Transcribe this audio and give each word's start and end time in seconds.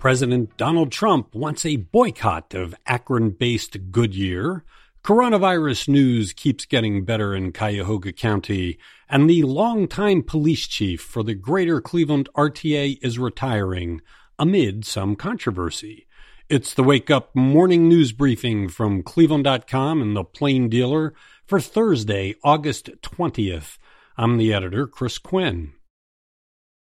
President 0.00 0.56
Donald 0.56 0.90
Trump 0.90 1.34
wants 1.34 1.66
a 1.66 1.76
boycott 1.76 2.54
of 2.54 2.74
Akron 2.86 3.30
based 3.30 3.92
Goodyear. 3.92 4.64
Coronavirus 5.04 5.88
news 5.88 6.32
keeps 6.32 6.64
getting 6.64 7.04
better 7.04 7.34
in 7.34 7.52
Cuyahoga 7.52 8.10
County, 8.12 8.78
and 9.10 9.28
the 9.28 9.42
longtime 9.42 10.22
police 10.22 10.66
chief 10.66 11.02
for 11.02 11.22
the 11.22 11.34
greater 11.34 11.82
Cleveland 11.82 12.30
RTA 12.34 12.98
is 13.02 13.18
retiring 13.18 14.00
amid 14.38 14.86
some 14.86 15.16
controversy. 15.16 16.06
It's 16.48 16.72
the 16.72 16.82
Wake 16.82 17.10
Up 17.10 17.36
Morning 17.36 17.86
News 17.86 18.12
Briefing 18.12 18.70
from 18.70 19.02
Cleveland.com 19.02 20.00
and 20.00 20.16
the 20.16 20.24
Plain 20.24 20.70
Dealer 20.70 21.12
for 21.44 21.60
Thursday, 21.60 22.36
August 22.42 22.88
20th. 23.02 23.76
I'm 24.16 24.38
the 24.38 24.54
editor, 24.54 24.86
Chris 24.86 25.18
Quinn. 25.18 25.74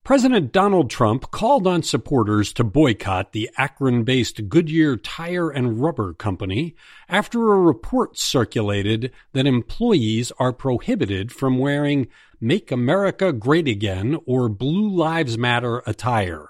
President 0.04 0.52
Donald 0.52 0.89
Trump 0.89 1.29
called 1.29 1.67
on 1.67 1.84
supporters 1.84 2.52
to 2.54 2.63
boycott 2.63 3.34
the 3.34 3.47
Akron 3.55 4.03
based 4.03 4.49
Goodyear 4.49 4.98
Tire 4.98 5.52
and 5.52 5.80
Rubber 5.80 6.13
Company 6.13 6.76
after 7.07 7.53
a 7.53 7.59
report 7.59 8.17
circulated 8.17 9.12
that 9.34 9.45
employees 9.45 10.31
are 10.40 10.53
prohibited 10.53 11.31
from 11.31 11.59
wearing 11.59 12.07
Make 12.41 12.71
America 12.71 13.31
Great 13.31 13.67
Again 13.67 14.17
or 14.26 14.49
Blue 14.49 14.90
Lives 14.90 15.38
Matter 15.38 15.84
attire. 15.85 16.49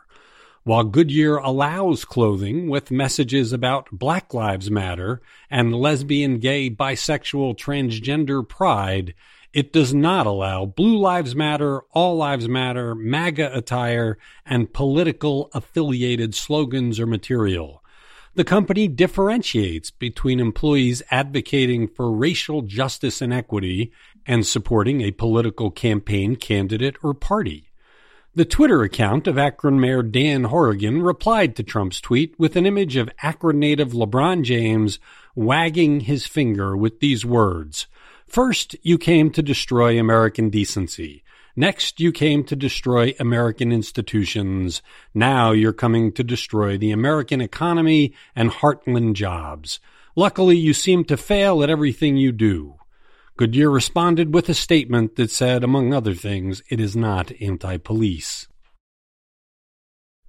While 0.63 0.85
Goodyear 0.85 1.35
allows 1.35 2.05
clothing 2.05 2.69
with 2.69 2.89
messages 2.89 3.51
about 3.51 3.89
Black 3.91 4.33
Lives 4.33 4.71
Matter 4.71 5.21
and 5.49 5.75
lesbian, 5.75 6.39
gay, 6.39 6.69
bisexual, 6.69 7.57
transgender 7.57 8.47
pride, 8.47 9.13
it 9.53 9.73
does 9.73 9.93
not 9.93 10.25
allow 10.25 10.65
Blue 10.65 10.97
Lives 10.97 11.35
Matter, 11.35 11.81
All 11.91 12.15
Lives 12.15 12.47
Matter, 12.47 12.95
MAGA 12.95 13.55
attire, 13.55 14.17
and 14.45 14.71
political 14.71 15.49
affiliated 15.53 16.33
slogans 16.33 16.99
or 16.99 17.05
material. 17.05 17.83
The 18.33 18.45
company 18.45 18.87
differentiates 18.87 19.91
between 19.91 20.39
employees 20.39 21.03
advocating 21.11 21.89
for 21.89 22.11
racial 22.11 22.61
justice 22.61 23.21
and 23.21 23.33
equity 23.33 23.91
and 24.25 24.45
supporting 24.45 25.01
a 25.01 25.11
political 25.11 25.69
campaign 25.69 26.37
candidate 26.37 26.95
or 27.03 27.13
party. 27.13 27.71
The 28.33 28.45
Twitter 28.45 28.83
account 28.83 29.27
of 29.27 29.37
Akron 29.37 29.81
Mayor 29.81 30.01
Dan 30.01 30.45
Horrigan 30.45 31.01
replied 31.01 31.57
to 31.57 31.63
Trump's 31.63 31.99
tweet 31.99 32.33
with 32.39 32.55
an 32.55 32.65
image 32.65 32.95
of 32.95 33.09
Akron 33.21 33.59
native 33.59 33.91
LeBron 33.91 34.43
James 34.43 34.99
wagging 35.35 36.01
his 36.01 36.25
finger 36.25 36.77
with 36.77 37.01
these 37.01 37.25
words 37.25 37.87
First, 38.31 38.77
you 38.81 38.97
came 38.97 39.29
to 39.31 39.41
destroy 39.41 39.99
American 39.99 40.49
decency. 40.49 41.21
Next, 41.53 41.99
you 41.99 42.13
came 42.13 42.45
to 42.45 42.55
destroy 42.55 43.13
American 43.19 43.73
institutions. 43.73 44.81
Now 45.13 45.51
you're 45.51 45.73
coming 45.73 46.13
to 46.13 46.23
destroy 46.23 46.77
the 46.77 46.91
American 46.91 47.41
economy 47.41 48.13
and 48.33 48.49
heartland 48.49 49.15
jobs. 49.15 49.81
Luckily, 50.15 50.55
you 50.55 50.73
seem 50.73 51.03
to 51.05 51.17
fail 51.17 51.61
at 51.61 51.69
everything 51.69 52.15
you 52.15 52.31
do. 52.31 52.75
Goodyear 53.35 53.69
responded 53.69 54.33
with 54.33 54.47
a 54.47 54.53
statement 54.53 55.17
that 55.17 55.29
said, 55.29 55.61
among 55.61 55.93
other 55.93 56.13
things, 56.13 56.63
it 56.69 56.79
is 56.79 56.95
not 56.95 57.33
anti 57.41 57.75
police. 57.79 58.47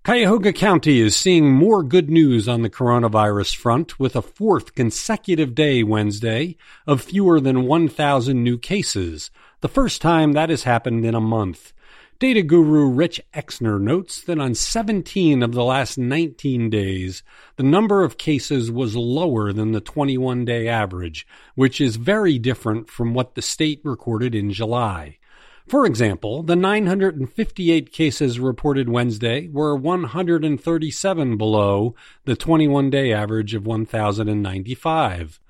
Cuyahoga 0.04 0.52
County 0.52 0.98
is 0.98 1.14
seeing 1.14 1.52
more 1.52 1.84
good 1.84 2.10
news 2.10 2.48
on 2.48 2.62
the 2.62 2.68
coronavirus 2.68 3.54
front 3.54 4.00
with 4.00 4.16
a 4.16 4.20
fourth 4.20 4.74
consecutive 4.74 5.54
day 5.54 5.84
Wednesday 5.84 6.56
of 6.88 7.00
fewer 7.00 7.38
than 7.38 7.68
1,000 7.68 8.42
new 8.42 8.58
cases, 8.58 9.30
the 9.60 9.68
first 9.68 10.02
time 10.02 10.32
that 10.32 10.50
has 10.50 10.64
happened 10.64 11.04
in 11.04 11.14
a 11.14 11.20
month. 11.20 11.72
Data 12.18 12.42
guru 12.42 12.88
Rich 12.88 13.20
Exner 13.32 13.80
notes 13.80 14.20
that 14.24 14.40
on 14.40 14.56
17 14.56 15.40
of 15.40 15.52
the 15.52 15.62
last 15.62 15.96
19 15.96 16.68
days, 16.68 17.22
the 17.54 17.62
number 17.62 18.02
of 18.02 18.18
cases 18.18 18.72
was 18.72 18.96
lower 18.96 19.52
than 19.52 19.70
the 19.70 19.80
21 19.80 20.44
day 20.44 20.66
average, 20.66 21.28
which 21.54 21.80
is 21.80 21.94
very 21.94 22.40
different 22.40 22.90
from 22.90 23.14
what 23.14 23.36
the 23.36 23.42
state 23.42 23.80
recorded 23.84 24.34
in 24.34 24.50
July. 24.50 25.18
For 25.66 25.86
example, 25.86 26.42
the 26.42 26.56
958 26.56 27.92
cases 27.92 28.40
reported 28.40 28.88
Wednesday 28.88 29.48
were 29.48 29.76
137 29.76 31.36
below 31.36 31.94
the 32.24 32.36
21 32.36 32.90
day 32.90 33.12
average 33.12 33.54
of 33.54 33.66
1,095. 33.66 35.40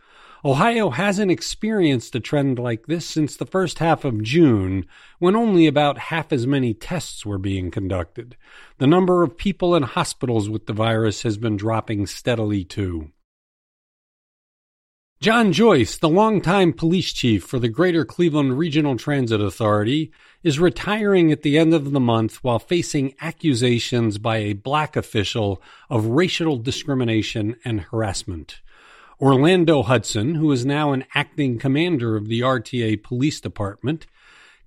Ohio 0.44 0.90
hasn't 0.90 1.30
experienced 1.30 2.16
a 2.16 2.20
trend 2.20 2.58
like 2.58 2.86
this 2.86 3.06
since 3.06 3.36
the 3.36 3.46
first 3.46 3.78
half 3.78 4.04
of 4.04 4.24
June, 4.24 4.86
when 5.20 5.36
only 5.36 5.68
about 5.68 5.98
half 5.98 6.32
as 6.32 6.48
many 6.48 6.74
tests 6.74 7.24
were 7.24 7.38
being 7.38 7.70
conducted. 7.70 8.36
The 8.78 8.88
number 8.88 9.22
of 9.22 9.36
people 9.36 9.76
in 9.76 9.84
hospitals 9.84 10.48
with 10.48 10.66
the 10.66 10.72
virus 10.72 11.22
has 11.22 11.38
been 11.38 11.56
dropping 11.56 12.06
steadily 12.06 12.64
too. 12.64 13.12
John 15.22 15.52
Joyce, 15.52 15.98
the 15.98 16.08
longtime 16.08 16.72
police 16.72 17.12
chief 17.12 17.44
for 17.44 17.60
the 17.60 17.68
Greater 17.68 18.04
Cleveland 18.04 18.58
Regional 18.58 18.96
Transit 18.96 19.40
Authority, 19.40 20.10
is 20.42 20.58
retiring 20.58 21.30
at 21.30 21.42
the 21.42 21.56
end 21.56 21.72
of 21.72 21.92
the 21.92 22.00
month 22.00 22.42
while 22.42 22.58
facing 22.58 23.14
accusations 23.20 24.18
by 24.18 24.38
a 24.38 24.52
black 24.52 24.96
official 24.96 25.62
of 25.88 26.06
racial 26.06 26.56
discrimination 26.56 27.54
and 27.64 27.82
harassment. 27.82 28.62
Orlando 29.20 29.84
Hudson, 29.84 30.34
who 30.34 30.50
is 30.50 30.66
now 30.66 30.90
an 30.90 31.04
acting 31.14 31.56
commander 31.56 32.16
of 32.16 32.26
the 32.26 32.40
RTA 32.40 33.00
Police 33.04 33.40
Department, 33.40 34.08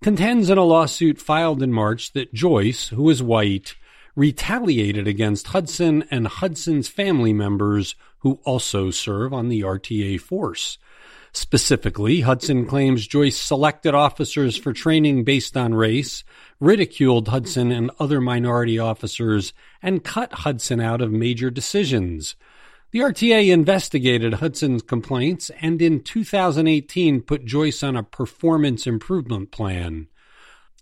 contends 0.02 0.50
in 0.50 0.58
a 0.58 0.64
lawsuit 0.64 1.20
filed 1.20 1.62
in 1.62 1.74
March 1.74 2.14
that 2.14 2.34
Joyce, 2.34 2.88
who 2.88 3.10
is 3.10 3.22
white, 3.22 3.76
retaliated 4.16 5.08
against 5.08 5.48
Hudson 5.48 6.04
and 6.10 6.28
Hudson's 6.28 6.88
family 6.88 7.34
members 7.34 7.96
who 8.20 8.40
also 8.44 8.92
serve 8.92 9.34
on 9.34 9.50
the 9.50 9.62
RTA 9.62 10.20
force. 10.20 10.78
Specifically, 11.34 12.22
Hudson 12.22 12.66
claims 12.66 13.08
Joyce 13.08 13.38
selected 13.38 13.94
officers 13.94 14.56
for 14.56 14.72
training 14.72 15.26
based 15.26 15.58
on 15.58 15.74
race, 15.74 16.24
ridiculed 16.62 17.28
Hudson 17.28 17.74
and 17.74 17.92
other 18.00 18.22
minority 18.22 18.80
officers, 18.80 19.52
and 19.82 20.04
cut 20.04 20.32
Hudson 20.32 20.80
out 20.80 21.02
of 21.02 21.12
major 21.12 21.50
decisions. 21.50 22.38
The 22.92 23.00
RTA 23.02 23.52
investigated 23.52 24.36
Hudson's 24.36 24.82
complaints 24.82 25.52
and 25.60 25.82
in 25.82 26.02
2018 26.02 27.22
put 27.22 27.44
Joyce 27.44 27.84
on 27.84 27.98
a 27.98 28.04
performance 28.04 28.88
improvement 28.88 29.52
plan. 29.52 30.08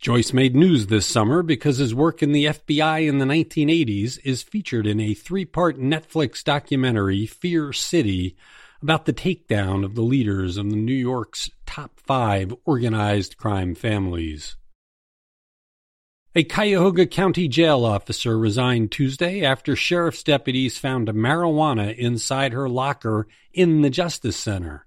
Joyce 0.03 0.33
made 0.33 0.53
news 0.53 0.87
this 0.87 1.05
summer 1.05 1.41
because 1.41 1.77
his 1.77 1.95
work 1.95 2.21
in 2.21 2.33
the 2.33 2.47
FBI 2.47 3.07
in 3.07 3.19
the 3.19 3.25
1980s 3.25 4.19
is 4.25 4.43
featured 4.43 4.85
in 4.85 4.99
a 4.99 5.13
three 5.13 5.45
part 5.45 5.79
Netflix 5.79 6.43
documentary, 6.43 7.25
Fear 7.25 7.71
City, 7.71 8.35
about 8.81 9.05
the 9.05 9.13
takedown 9.13 9.85
of 9.85 9.95
the 9.95 10.01
leaders 10.01 10.57
of 10.57 10.69
the 10.69 10.75
New 10.75 10.91
York's 10.91 11.49
top 11.65 12.01
five 12.01 12.53
organized 12.65 13.37
crime 13.37 13.75
families. 13.75 14.57
A 16.35 16.43
Cuyahoga 16.43 17.05
County 17.05 17.47
jail 17.47 17.85
officer 17.85 18.37
resigned 18.37 18.91
Tuesday 18.91 19.45
after 19.45 19.73
sheriff's 19.73 20.23
deputies 20.23 20.77
found 20.77 21.07
marijuana 21.07 21.95
inside 21.95 22.51
her 22.51 22.67
locker 22.67 23.25
in 23.53 23.83
the 23.83 23.89
Justice 23.89 24.35
Center. 24.35 24.85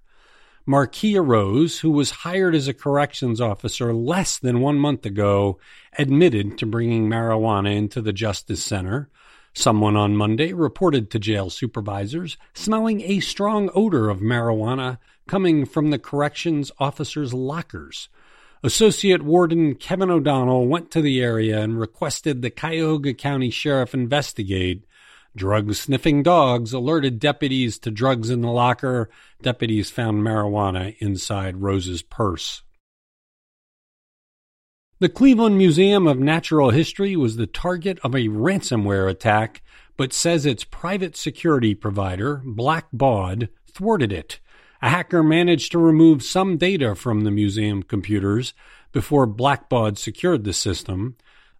Markia 0.67 1.25
Rose, 1.25 1.79
who 1.79 1.91
was 1.91 2.11
hired 2.11 2.53
as 2.53 2.67
a 2.67 2.73
corrections 2.73 3.39
officer 3.39 3.93
less 3.93 4.37
than 4.37 4.59
one 4.59 4.77
month 4.77 5.05
ago, 5.05 5.57
admitted 5.97 6.57
to 6.57 6.65
bringing 6.65 7.07
marijuana 7.07 7.73
into 7.73 8.01
the 8.01 8.11
Justice 8.11 8.61
Center. 8.61 9.09
Someone 9.53 9.95
on 9.95 10.17
Monday 10.17 10.51
reported 10.51 11.09
to 11.09 11.19
jail 11.19 11.49
supervisors 11.49 12.37
smelling 12.53 13.01
a 13.01 13.21
strong 13.21 13.69
odor 13.73 14.09
of 14.09 14.19
marijuana 14.19 14.97
coming 15.25 15.65
from 15.65 15.89
the 15.89 15.97
corrections 15.97 16.69
officers' 16.79 17.33
lockers. 17.33 18.09
Associate 18.61 19.21
Warden 19.21 19.75
Kevin 19.75 20.11
O'Donnell 20.11 20.67
went 20.67 20.91
to 20.91 21.01
the 21.01 21.21
area 21.21 21.61
and 21.61 21.79
requested 21.79 22.41
the 22.41 22.49
Cuyahoga 22.49 23.13
County 23.13 23.51
Sheriff 23.51 23.93
investigate 23.93 24.83
Drug 25.37 25.73
sniffing 25.75 26.23
dogs 26.23 26.73
alerted 26.73 27.19
deputies 27.19 27.77
to 27.79 27.91
drugs 27.91 28.31
in 28.31 28.41
the 28.41 28.51
locker. 28.51 29.09
Deputies 29.41 29.91
found 29.91 30.23
marijuana 30.23 30.97
inside 30.97 31.61
Rose's 31.61 32.01
purse. 32.01 32.63
The 34.99 35.09
Cleveland 35.09 35.59
Museum 35.59 36.07
of 36.07 36.17
Natural 36.17 36.71
History 36.71 37.15
was 37.15 37.35
the 37.35 37.45
target 37.45 37.99
of 38.03 38.15
a 38.15 38.29
ransomware 38.29 39.07
attack, 39.07 39.61
but 39.95 40.11
says 40.11 40.43
its 40.43 40.63
private 40.63 41.15
security 41.15 41.75
provider, 41.75 42.41
Blackbaud, 42.43 43.49
thwarted 43.71 44.11
it. 44.11 44.39
A 44.81 44.89
hacker 44.89 45.21
managed 45.21 45.71
to 45.71 45.77
remove 45.77 46.23
some 46.23 46.57
data 46.57 46.95
from 46.95 47.21
the 47.21 47.31
museum 47.31 47.83
computers 47.83 48.55
before 48.91 49.27
Blackbaud 49.27 49.99
secured 49.99 50.45
the 50.45 50.53
system. 50.53 51.15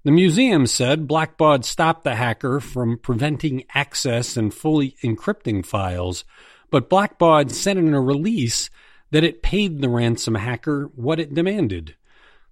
The 0.07 0.13
museum 0.13 0.68
said 0.68 1.06
Blackbaud 1.06 1.65
stopped 1.65 2.06
the 2.06 2.15
hacker 2.15 2.62
from 2.62 2.98
preventing 2.98 3.65
access 3.75 4.38
and 4.38 4.54
fully 4.54 4.95
encrypting 5.04 5.65
files, 5.65 6.24
but 6.71 6.89
Blackbaud 6.89 7.51
said 7.51 7.75
in 7.75 7.94
a 7.94 8.00
release 8.00 8.69
that 9.12 9.25
it 9.25 9.44
paid 9.44 9.81
the 9.81 9.89
ransom 9.89 10.36
hacker 10.36 10.89
what 10.95 11.19
it 11.19 11.33
demanded. 11.33 11.95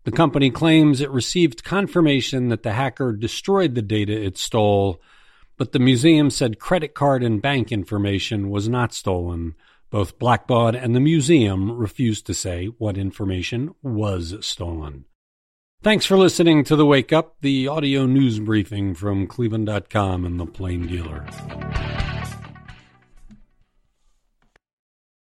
The 0.04 0.12
company 0.12 0.52
claims 0.52 1.00
it 1.00 1.10
received 1.12 1.64
confirmation 1.64 2.50
that 2.50 2.64
the 2.64 2.74
hacker 2.74 3.14
destroyed 3.14 3.74
the 3.74 3.82
data 3.82 4.12
it 4.12 4.38
stole, 4.38 5.02
but 5.56 5.72
the 5.72 5.80
museum 5.80 6.30
said 6.32 6.60
credit 6.60 6.94
card 6.94 7.24
and 7.24 7.42
bank 7.42 7.72
information 7.72 8.50
was 8.50 8.68
not 8.68 8.94
stolen. 8.94 9.56
Both 9.92 10.20
Blackbaud 10.20 10.76
and 10.76 10.94
the 10.94 11.00
museum 11.00 11.72
refused 11.72 12.26
to 12.26 12.34
say 12.34 12.66
what 12.66 12.98
information 12.98 13.74
was 13.82 14.36
stolen. 14.46 15.06
Thanks 15.86 16.08
for 16.08 16.18
listening 16.18 16.64
to 16.64 16.76
The 16.76 16.84
Wake 16.84 17.14
Up, 17.14 17.36
the 17.42 17.68
audio 17.68 18.08
news 18.08 18.40
briefing 18.40 18.96
from 18.96 19.28
Cleveland.com 19.28 20.26
and 20.26 20.40
The 20.40 20.48
Plain 20.48 20.88
Dealer. 20.88 21.24